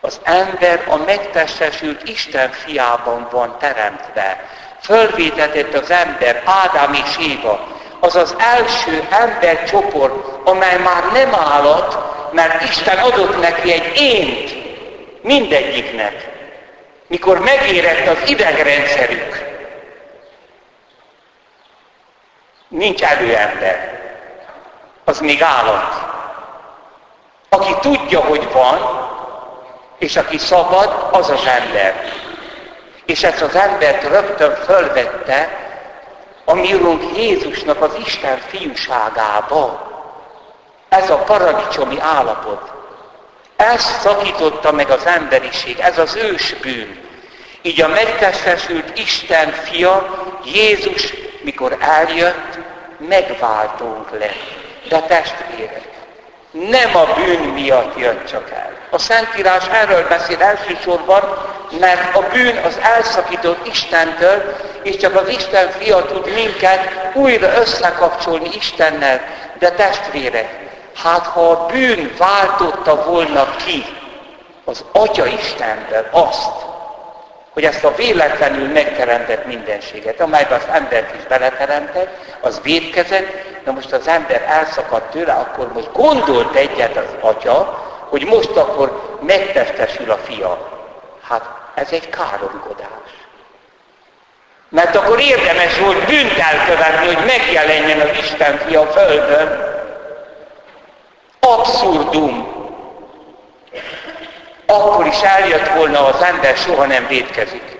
Az 0.00 0.20
ember 0.22 0.84
a 0.88 0.96
megtestesült 0.96 2.08
Isten 2.08 2.50
fiában 2.50 3.28
van 3.30 3.56
teremtve. 3.58 4.44
Fölvétetett 4.82 5.74
az 5.74 5.90
ember, 5.90 6.42
Ádám 6.44 6.92
és 6.92 7.16
Éva, 7.18 7.66
az 8.00 8.16
az 8.16 8.34
első 8.38 9.06
embercsoport, 9.10 10.46
amely 10.48 10.78
már 10.78 11.04
nem 11.12 11.34
állat, 11.34 11.98
mert 12.32 12.62
Isten 12.62 12.98
adott 12.98 13.40
neki 13.40 13.72
egy 13.72 14.00
ént 14.00 14.54
mindegyiknek. 15.22 16.37
Mikor 17.08 17.38
megérett 17.38 18.06
az 18.06 18.28
idegrendszerük, 18.28 19.46
nincs 22.68 23.02
előember, 23.02 24.00
az 25.04 25.20
még 25.20 25.42
állat. 25.42 26.06
Aki 27.48 27.74
tudja, 27.80 28.20
hogy 28.20 28.52
van, 28.52 29.08
és 29.98 30.16
aki 30.16 30.38
szabad, 30.38 31.08
az 31.10 31.30
az 31.30 31.46
ember. 31.46 32.12
És 33.04 33.22
ezt 33.24 33.42
az 33.42 33.54
embert 33.54 34.02
rögtön 34.02 34.54
fölvette 34.54 35.48
a 36.44 36.54
mi 36.54 36.68
Jézusnak 37.16 37.82
az 37.82 37.94
Isten 38.04 38.38
fiúságába. 38.38 39.86
Ez 40.88 41.10
a 41.10 41.16
paradicsomi 41.16 42.00
állapot. 42.00 42.77
Ezt 43.58 44.00
szakította 44.00 44.72
meg 44.72 44.90
az 44.90 45.06
emberiség, 45.06 45.78
ez 45.78 45.98
az 45.98 46.16
ősbűn. 46.16 46.98
Így 47.62 47.80
a 47.80 47.88
megtestesült 47.88 48.98
Isten 48.98 49.52
fia, 49.52 50.24
Jézus, 50.44 51.14
mikor 51.42 51.76
eljött, 51.80 52.58
megváltunk 53.08 54.10
lett. 54.10 54.56
De 54.88 55.00
testvérek, 55.00 55.82
nem 56.50 56.96
a 56.96 57.04
bűn 57.14 57.40
miatt 57.40 57.98
jött 57.98 58.26
csak 58.26 58.50
el. 58.50 58.72
A 58.90 58.98
Szentírás 58.98 59.64
erről 59.72 60.08
beszél 60.08 60.42
elsősorban, 60.42 61.22
mert 61.80 62.16
a 62.16 62.20
bűn 62.32 62.56
az 62.56 62.78
elszakított 62.82 63.66
Istentől, 63.66 64.56
és 64.82 64.96
csak 64.96 65.14
az 65.14 65.28
Isten 65.28 65.70
fia 65.70 66.04
tud 66.04 66.34
minket 66.34 67.10
újra 67.14 67.56
összekapcsolni 67.56 68.50
Istennel. 68.54 69.20
De 69.58 69.70
testvérek, 69.70 70.67
hát 71.02 71.26
ha 71.26 71.50
a 71.50 71.66
bűn 71.66 72.14
váltotta 72.18 73.04
volna 73.04 73.56
ki 73.56 73.84
az 74.64 74.84
Atya 74.92 75.26
Istenből 75.26 76.08
azt, 76.10 76.66
hogy 77.52 77.64
ezt 77.64 77.84
a 77.84 77.94
véletlenül 77.94 78.68
megteremtett 78.68 79.46
mindenséget, 79.46 80.20
amelyben 80.20 80.60
az 80.60 80.66
embert 80.72 81.14
is 81.14 81.22
beleteremtett, 81.22 82.08
az 82.40 82.60
védkezett, 82.62 83.26
na 83.64 83.72
most 83.72 83.92
az 83.92 84.08
ember 84.08 84.42
elszakadt 84.48 85.10
tőle, 85.10 85.32
akkor 85.32 85.72
most 85.72 85.92
gondolt 85.92 86.54
egyet 86.54 86.96
az 86.96 87.14
atya, 87.20 87.86
hogy 88.08 88.24
most 88.24 88.56
akkor 88.56 89.18
megtestesül 89.20 90.10
a 90.10 90.16
fia. 90.16 90.68
Hát 91.22 91.44
ez 91.74 91.88
egy 91.90 92.08
káromkodás. 92.08 92.88
Mert 94.68 94.96
akkor 94.96 95.20
érdemes 95.20 95.78
volt 95.78 96.06
bűnt 96.06 96.38
elkövetni, 96.38 97.14
hogy 97.14 97.24
megjelenjen 97.26 98.00
az 98.00 98.18
Isten 98.18 98.58
fia 98.58 98.86
földön. 98.86 99.67
Abszurdum. 101.48 102.56
Akkor 104.66 105.06
is 105.06 105.20
eljött 105.20 105.68
volna 105.68 106.06
az 106.06 106.22
ember, 106.22 106.56
soha 106.56 106.86
nem 106.86 107.06
védkezik. 107.06 107.78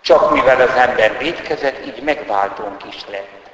Csak 0.00 0.32
mivel 0.32 0.60
az 0.60 0.74
ember 0.74 1.18
védkezett, 1.18 1.86
így 1.86 2.02
megváltónk 2.02 2.84
is 2.84 3.04
lett. 3.10 3.50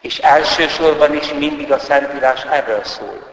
És 0.00 0.18
elsősorban 0.18 1.14
is 1.14 1.32
mindig 1.32 1.72
a 1.72 1.78
Szentírás 1.78 2.44
erről 2.44 2.84
szól. 2.84 3.30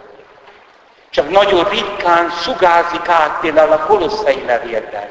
Csak 1.10 1.30
nagyon 1.30 1.70
ritkán 1.70 2.30
sugárzik 2.30 3.08
át 3.08 3.40
például 3.40 3.72
a 3.72 3.86
kolosszai 3.86 4.44
levélben, 4.46 5.10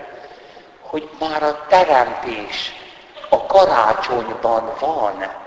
hogy 0.81 1.09
már 1.19 1.43
a 1.43 1.67
teremtés 1.69 2.75
a 3.29 3.47
karácsonyban 3.47 4.73
van. 4.81 5.47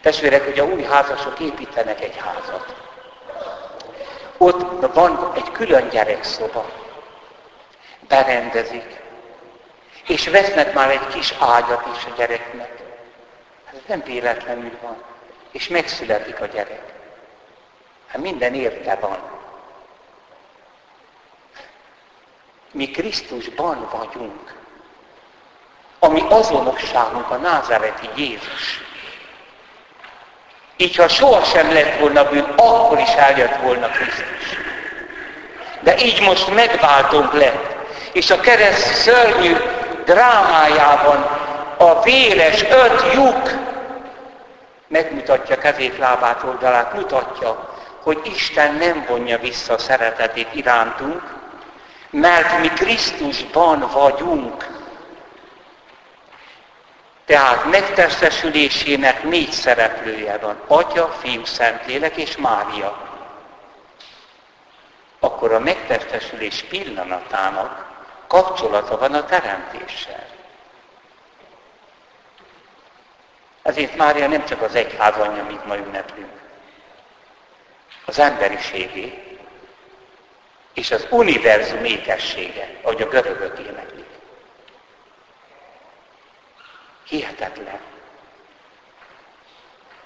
Testvérek, 0.00 0.44
hogy 0.44 0.58
a 0.58 0.64
új 0.64 0.82
házasok 0.82 1.38
építenek 1.40 2.00
egy 2.00 2.16
házat. 2.16 2.74
Ott 4.36 4.94
van 4.94 5.32
egy 5.34 5.52
külön 5.52 5.88
gyerekszoba. 5.88 6.70
Berendezik. 8.08 9.00
És 10.06 10.28
vesznek 10.28 10.74
már 10.74 10.90
egy 10.90 11.06
kis 11.06 11.34
ágyat 11.38 11.86
is 11.96 12.04
a 12.04 12.14
gyereknek. 12.16 12.70
Ez 13.72 13.78
nem 13.86 14.02
véletlenül 14.04 14.78
van. 14.82 15.02
És 15.50 15.68
megszületik 15.68 16.40
a 16.40 16.46
gyerek. 16.46 16.82
Hát 18.06 18.22
minden 18.22 18.54
érte 18.54 18.94
van. 18.94 19.18
Mi 22.72 22.90
Krisztusban 22.90 23.88
vagyunk. 23.92 24.54
Ami 25.98 26.22
azonosságunk 26.28 27.30
a 27.30 27.36
názáreti 27.36 28.08
Jézus. 28.16 28.87
Így 30.80 30.96
ha 30.96 31.08
sohasem 31.08 31.72
lett 31.72 31.98
volna 31.98 32.28
bűn, 32.28 32.46
akkor 32.56 32.98
is 32.98 33.10
eljött 33.10 33.56
volna 33.62 33.86
Krisztus. 33.86 34.58
De 35.80 35.98
így 36.04 36.20
most 36.20 36.54
megváltunk 36.54 37.32
lett. 37.32 37.76
És 38.12 38.30
a 38.30 38.40
kereszt 38.40 38.94
szörnyű 38.94 39.56
drámájában 40.04 41.26
a 41.76 42.02
véres 42.02 42.62
öt 42.62 43.12
lyuk 43.14 43.50
megmutatja 44.88 45.58
kezét, 45.58 45.98
lábát, 45.98 46.42
oldalát, 46.42 46.94
mutatja, 46.94 47.74
hogy 48.02 48.20
Isten 48.34 48.74
nem 48.74 49.04
vonja 49.08 49.38
vissza 49.38 49.74
a 49.74 49.78
szeretetét 49.78 50.48
irántunk, 50.52 51.22
mert 52.10 52.60
mi 52.60 52.68
Krisztusban 52.68 53.90
vagyunk. 53.92 54.77
Tehát 57.28 57.64
megtestesülésének 57.64 59.22
négy 59.22 59.50
szereplője 59.50 60.38
van. 60.38 60.60
Atya, 60.66 61.08
Fiú, 61.08 61.44
Szentlélek 61.44 62.16
és 62.16 62.36
Mária. 62.36 63.08
Akkor 65.20 65.52
a 65.52 65.58
megtestesülés 65.58 66.64
pillanatának 66.68 67.86
kapcsolata 68.26 68.98
van 68.98 69.14
a 69.14 69.24
teremtéssel. 69.24 70.26
Ezért 73.62 73.96
Mária 73.96 74.28
nem 74.28 74.44
csak 74.44 74.62
az 74.62 74.74
egyház 74.74 75.16
anyja, 75.16 75.44
mint 75.44 75.66
ma 75.66 75.76
ünneplünk 75.76 76.32
az 78.04 78.18
emberiségé. 78.18 79.22
és 80.74 80.90
az 80.90 81.06
univerzum 81.10 81.84
ékessége, 81.84 82.78
ahogy 82.82 83.02
a 83.02 83.08
görögök 83.08 83.58
éneklik. 83.58 83.87
Hihetetlen. 87.08 87.80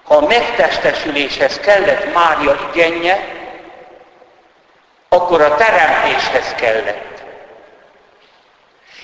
Ha 0.03 0.15
a 0.15 0.25
megtestesüléshez 0.25 1.59
kellett 1.59 2.13
Mária 2.13 2.69
igénye, 2.71 3.19
akkor 5.09 5.41
a 5.41 5.55
teremtéshez 5.55 6.53
kellett. 6.53 7.23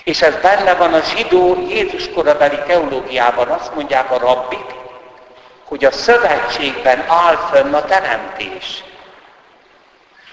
És 0.03 0.21
ez 0.21 0.35
benne 0.35 0.73
van 0.73 0.93
a 0.93 1.01
zsidó 1.01 1.57
Jézus 1.67 2.09
korabeli 2.13 2.59
teológiában, 2.67 3.47
azt 3.47 3.75
mondják 3.75 4.11
a 4.11 4.17
rabbik, 4.17 4.65
hogy 5.63 5.85
a 5.85 5.91
szövetségben 5.91 7.05
áll 7.07 7.35
fönn 7.35 7.73
a 7.73 7.85
teremtés. 7.85 8.83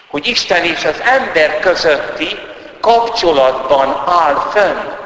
Hogy 0.06 0.26
Isten 0.26 0.64
és 0.64 0.84
az 0.84 1.00
ember 1.00 1.58
közötti 1.58 2.38
kapcsolatban 2.80 4.02
áll 4.06 4.34
fönn. 4.34 5.05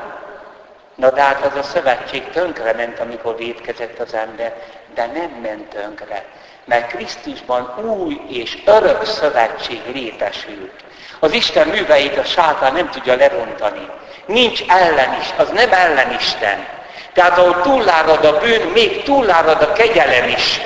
Na 1.01 1.11
de 1.11 1.23
hát 1.23 1.45
az 1.45 1.59
a 1.59 1.63
szövetség 1.63 2.31
tönkre 2.31 2.73
ment, 2.73 3.01
amikor 3.01 3.37
védkezett 3.37 3.99
az 3.99 4.15
ember, 4.15 4.55
de 4.95 5.07
nem 5.07 5.31
ment 5.43 5.69
tönkre, 5.69 6.25
mert 6.65 6.87
Krisztusban 6.87 7.75
új 7.85 8.21
és 8.29 8.59
örök 8.65 9.05
szövetség 9.05 9.81
létesült. 9.93 10.73
Az 11.19 11.33
Isten 11.33 11.69
műveit 11.69 12.19
a 12.19 12.25
sátán 12.25 12.73
nem 12.73 12.91
tudja 12.91 13.15
lerontani. 13.15 13.89
Nincs 14.27 14.63
ellen 14.69 15.17
is, 15.21 15.27
az 15.37 15.49
nem 15.49 15.73
ellenisten. 15.73 16.67
Tehát 17.13 17.39
ahol 17.39 17.61
túlárad 17.61 18.25
a 18.25 18.39
bűn, 18.39 18.67
még 18.67 19.03
túlárad 19.03 19.63
a 19.63 19.73
kegyelem 19.73 20.29
is. 20.29 20.61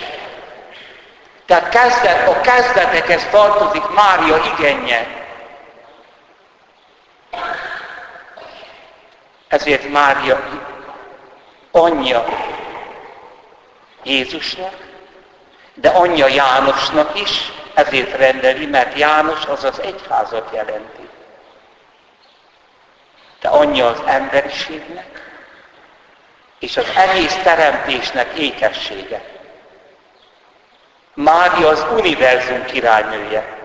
Tehát 1.46 1.68
kezdet, 1.68 2.28
a 2.28 2.40
kezdetekhez 2.40 3.26
tartozik 3.30 3.82
Mária 3.94 4.42
igenje. 4.56 5.23
Ezért 9.54 9.88
Mária 9.88 10.40
anyja 11.70 12.24
Jézusnak, 14.02 14.74
de 15.74 15.88
anyja 15.88 16.26
Jánosnak 16.26 17.20
is, 17.20 17.52
ezért 17.74 18.16
rendeli, 18.16 18.66
mert 18.66 18.98
János 18.98 19.44
az 19.44 19.64
az 19.64 19.80
egyházat 19.80 20.50
jelenti. 20.54 21.08
De 23.40 23.48
anyja 23.48 23.86
az 23.86 24.00
emberiségnek, 24.06 25.32
és 26.58 26.76
az 26.76 26.86
egész 26.96 27.34
teremtésnek 27.42 28.38
ékessége. 28.38 29.24
Mária 31.14 31.68
az 31.68 31.86
univerzum 31.92 32.64
királynője. 32.64 33.58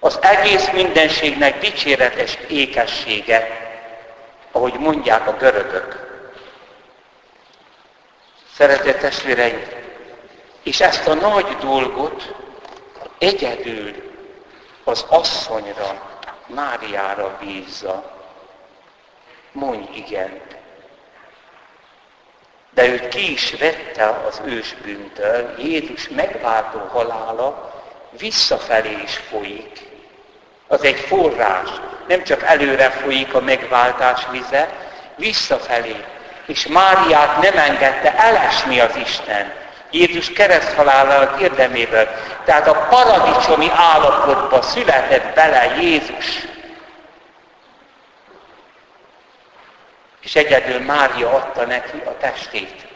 Az 0.00 0.18
egész 0.22 0.70
mindenségnek 0.70 1.58
dicséretes 1.58 2.38
ékessége, 2.48 3.68
ahogy 4.52 4.74
mondják 4.78 5.26
a 5.26 5.36
görögök. 5.36 6.08
Szeretett 8.54 9.00
testvéreim, 9.00 9.62
és 10.62 10.80
ezt 10.80 11.08
a 11.08 11.14
nagy 11.14 11.56
dolgot 11.56 12.34
egyedül 13.18 13.94
az 14.84 15.04
asszonyra, 15.08 16.08
Máriára 16.46 17.38
bízza. 17.40 18.18
Mondj 19.52 19.96
igent. 19.96 20.56
De 22.70 22.86
őt 22.86 23.08
ki 23.08 23.32
is 23.32 23.52
vette 23.52 24.08
az 24.08 24.40
ősbűntől, 24.44 25.54
Jézus 25.58 26.08
megváltó 26.08 26.78
halála 26.78 27.74
visszafelé 28.10 28.96
is 29.02 29.16
folyik. 29.16 29.89
Az 30.72 30.84
egy 30.84 31.00
forrás, 31.00 31.68
nem 32.06 32.22
csak 32.22 32.42
előre 32.42 32.90
folyik 32.90 33.34
a 33.34 33.40
megváltás 33.40 34.26
vize, 34.30 34.68
visszafelé. 35.16 36.04
És 36.46 36.66
Máriát 36.66 37.42
nem 37.42 37.58
engedte 37.58 38.16
elesni 38.16 38.80
az 38.80 38.96
Isten. 38.96 39.52
Jézus 39.90 40.32
kereszthalálának 40.32 41.40
érdeméből. 41.40 42.08
Tehát 42.44 42.66
a 42.66 42.86
paradicsomi 42.90 43.70
állapotba 43.74 44.62
született 44.62 45.34
bele 45.34 45.76
Jézus. 45.80 46.46
És 50.22 50.36
egyedül 50.36 50.80
Mária 50.80 51.30
adta 51.30 51.66
neki 51.66 52.02
a 52.04 52.16
testét. 52.20 52.86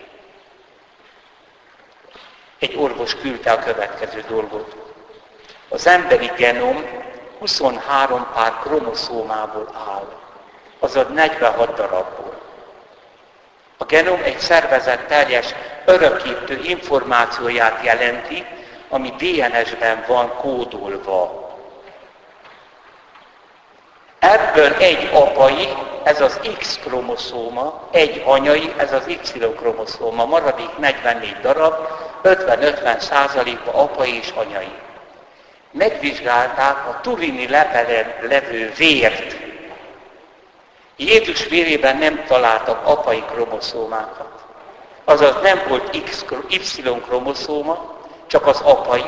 Egy 2.59 2.75
orvos 2.77 3.15
küldte 3.15 3.53
a 3.53 3.59
következő 3.59 4.25
dolgot. 4.29 4.77
Az 5.69 5.87
emberi 5.87 6.31
genom 6.37 7.05
23 7.39 8.27
pár 8.35 8.59
kromoszómából 8.63 9.69
áll, 9.89 10.07
azaz 10.79 11.07
46 11.15 11.75
darabból. 11.75 12.41
A 13.79 13.85
genom 13.85 14.21
egy 14.23 14.39
szervezet 14.39 15.07
teljes 15.07 15.55
örökítő 15.85 16.61
információját 16.63 17.85
jelenti, 17.85 18.47
ami 18.89 19.11
DNS-ben 19.11 20.05
van 20.07 20.37
kódolva. 20.37 21.43
Ebből 24.19 24.73
egy 24.73 25.11
apai, 25.13 25.69
ez 26.03 26.21
az 26.21 26.41
X 26.59 26.79
kromoszóma, 26.79 27.89
egy 27.91 28.23
anyai, 28.27 28.75
ez 28.77 28.93
az 28.93 29.07
Y 29.07 29.39
kromoszóma, 29.57 30.25
maradék 30.25 30.79
44 30.79 31.37
darab, 31.41 31.75
50-50 32.23 32.99
százalékba 32.99 33.73
apai 33.73 34.17
és 34.17 34.33
anyai. 34.35 34.73
Megvizsgálták 35.75 36.89
a 36.89 37.01
turini 37.03 37.49
lepelen 37.49 38.15
levő 38.21 38.73
vért. 38.77 39.37
Jézus 40.97 41.47
vérében 41.47 41.97
nem 41.97 42.25
találtak 42.27 42.87
apai 42.87 43.25
kromoszómákat. 43.33 44.45
Azaz 45.05 45.43
nem 45.43 45.63
volt 45.69 46.03
X, 46.05 46.25
Y 46.49 46.83
kromoszóma, 47.07 47.97
csak 48.27 48.47
az 48.47 48.61
apai, 48.61 49.05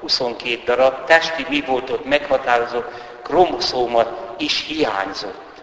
22 0.00 0.62
darab, 0.64 1.04
testi 1.04 1.46
mi 1.48 1.60
volt 1.60 1.90
ott 1.90 2.04
meghatározó 2.04 2.82
kromoszóma 3.22 4.04
is 4.38 4.64
hiányzott. 4.66 5.62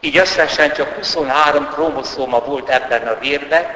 Így 0.00 0.16
összesen 0.16 0.72
csak 0.72 0.94
23 0.94 1.68
kromoszóma 1.68 2.40
volt 2.40 2.68
ebben 2.68 3.06
a 3.06 3.18
vérben, 3.18 3.66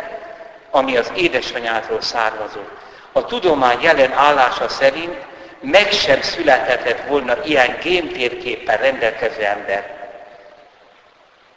ami 0.70 0.96
az 0.96 1.12
édesanyától 1.14 2.00
származott. 2.00 2.70
A 3.12 3.24
tudomány 3.24 3.80
jelen 3.80 4.12
állása 4.12 4.68
szerint 4.68 5.16
meg 5.60 5.92
sem 5.92 6.20
születhetett 6.20 7.06
volna 7.06 7.44
ilyen 7.44 7.78
géntérképpen 7.82 8.76
rendelkező 8.76 9.44
ember. 9.44 10.10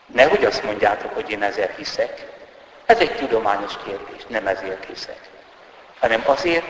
Nehogy 0.05 0.45
azt 0.45 0.63
mondjátok, 0.63 1.13
hogy 1.13 1.29
én 1.29 1.43
ezért 1.43 1.77
hiszek. 1.77 2.27
Ez 2.85 2.99
egy 2.99 3.15
tudományos 3.15 3.73
kérdés, 3.83 4.25
nem 4.27 4.47
ezért 4.47 4.85
hiszek. 4.85 5.19
Hanem 5.99 6.23
azért, 6.25 6.65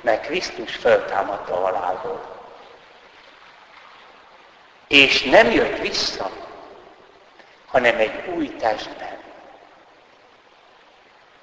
mert 0.00 0.26
Krisztus 0.26 0.74
föltámadta 0.74 1.54
a 1.54 1.60
halálból. 1.60 2.36
És 4.88 5.22
nem 5.22 5.50
jött 5.50 5.78
vissza, 5.78 6.30
hanem 7.66 7.98
egy 7.98 8.28
új 8.34 8.56
testben. 8.56 9.18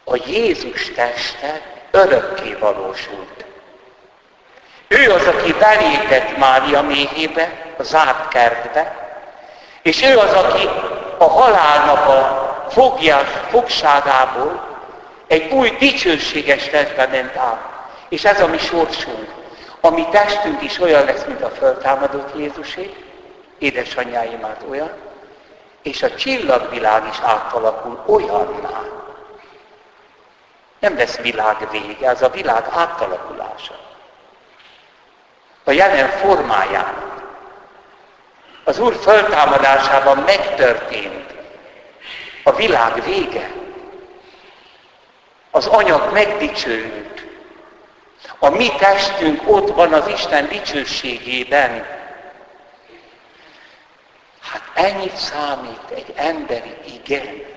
A 0.04 0.16
Jézus 0.16 0.92
teste 0.92 1.75
örökké 1.96 2.58
valósult. 2.60 3.46
Ő 4.88 5.12
az, 5.12 5.28
aki 5.28 5.54
belépett 5.54 6.38
Mária 6.38 6.82
méhébe, 6.82 7.52
a 7.78 7.84
zárt 7.84 8.28
kertbe, 8.28 8.96
és 9.82 10.04
ő 10.04 10.18
az, 10.18 10.34
aki 10.34 10.70
a 11.18 11.24
halálnak 11.24 12.08
a 12.08 12.68
fogjás, 12.70 13.28
fogságából 13.50 14.64
egy 15.28 15.52
új 15.52 15.70
dicsőséges 15.70 16.70
testbe 16.70 17.08
ment 17.08 17.36
át. 17.36 17.74
És 18.10 18.26
ez 18.26 18.42
a 18.42 18.48
mi 18.48 18.58
sorsunk. 18.58 19.34
A 19.82 19.90
mi 19.90 20.06
testünk 20.12 20.62
is 20.62 20.80
olyan 20.80 21.06
lesz, 21.06 21.24
mint 21.28 21.42
a 21.42 21.50
föltámadott 21.50 22.38
Jézusé, 22.38 22.94
édesanyjáim 23.60 24.46
át 24.46 24.64
olyan, 24.70 24.92
és 25.84 26.04
a 26.04 26.16
csillagvilág 26.16 27.08
is 27.12 27.20
átalakul 27.24 28.04
olyanná. 28.06 29.05
Nem 30.80 30.98
lesz 30.98 31.16
világ 31.18 31.72
vége, 31.72 32.10
az 32.10 32.22
a 32.22 32.30
világ 32.30 32.66
átalakulása. 32.72 33.80
A 35.64 35.72
jelen 35.72 36.10
formájának. 36.10 37.24
Az 38.64 38.80
Úr 38.80 38.96
föltámadásában 38.96 40.18
megtörtént 40.18 41.34
a 42.44 42.52
világ 42.52 43.04
vége. 43.04 43.52
Az 45.52 45.68
anyag 45.68 46.14
megdicsőült. 46.14 47.24
A 48.40 48.50
mi 48.50 48.70
testünk 48.78 49.42
ott 49.46 49.76
van 49.76 49.94
az 49.94 50.08
Isten 50.08 50.48
dicsőségében. 50.48 51.86
Hát 54.42 54.62
ennyit 54.74 55.16
számít 55.16 55.90
egy 55.96 56.14
emberi 56.16 56.76
igen. 56.86 57.55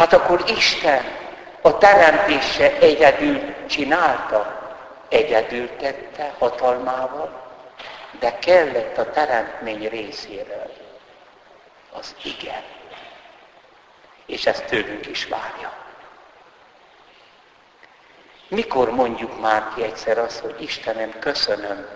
Hát 0.00 0.12
akkor 0.12 0.44
Isten 0.46 1.04
a 1.62 1.78
teremtése 1.78 2.78
egyedül 2.78 3.54
csinálta. 3.66 4.58
egyedül 5.08 5.76
tette 5.76 6.34
hatalmával, 6.38 7.42
de 8.18 8.38
kellett 8.38 8.98
a 8.98 9.10
teremtmény 9.10 9.88
részéről 9.88 10.72
az 11.92 12.14
igen. 12.22 12.62
És 14.26 14.46
ezt 14.46 14.64
tőlünk 14.64 15.06
is 15.06 15.26
várja. 15.26 15.72
Mikor 18.48 18.90
mondjuk 18.90 19.40
már 19.40 19.72
ki 19.74 19.82
egyszer 19.82 20.18
azt, 20.18 20.38
hogy 20.38 20.62
Istenem, 20.62 21.18
köszönöm 21.18 21.86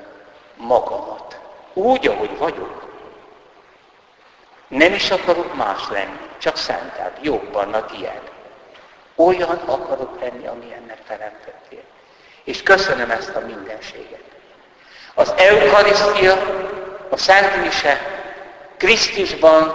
magamat, 0.56 1.40
úgy, 1.72 2.06
ahogy 2.06 2.38
vagyok. 2.38 2.92
Nem 4.68 4.92
is 4.92 5.10
akarok 5.10 5.54
más 5.54 5.88
lenni, 5.88 6.18
csak 6.44 6.56
szentebb, 6.56 7.12
jobban 7.22 7.74
a 7.74 7.84
tiéd. 7.84 8.20
Olyan 9.14 9.60
akarok 9.66 10.20
lenni, 10.20 10.46
amilyennek 10.46 10.98
teremtettél. 11.06 11.82
És 12.44 12.62
köszönöm 12.62 13.10
ezt 13.10 13.34
a 13.34 13.40
mindenséget. 13.40 14.22
Az 15.14 15.34
Eucharisztia, 15.36 16.32
a 17.10 17.16
Szent 17.16 17.56
Mise 17.56 18.00
Krisztusban 18.76 19.74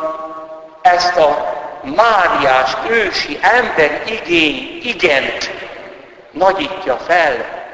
ezt 0.82 1.18
a 1.18 1.58
Máriás 1.84 2.76
ősi 2.90 3.40
ember 3.42 4.04
igény, 4.06 4.80
igent 4.84 5.52
nagyítja 6.32 6.98
fel 6.98 7.66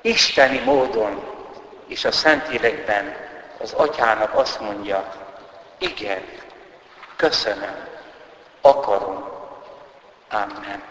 isteni 0.00 0.58
módon, 0.58 1.22
és 1.88 2.04
a 2.04 2.12
Szentélekben 2.12 3.16
az 3.58 3.72
atyának 3.72 4.34
azt 4.34 4.60
mondja, 4.60 5.12
igen, 5.78 6.22
köszönöm, 7.16 7.97
akarom, 8.68 9.26
Amen. 10.30 10.82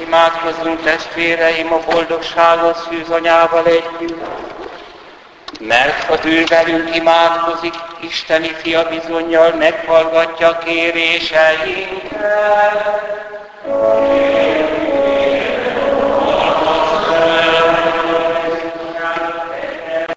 Imádkozzunk 0.00 0.82
testvéreim 0.82 1.72
a 1.72 1.78
boldogságos 1.90 2.76
szűzanyával 2.88 3.64
együtt, 3.64 4.20
mert 5.60 6.04
ha 6.04 6.16
ő 6.24 6.44
velünk 6.44 6.94
imádkozik, 6.94 7.74
Isteni 8.00 8.48
fia 8.48 8.88
bizonyal 8.88 9.52
meghallgatja 9.52 10.58
kéréseinket. 10.58 12.08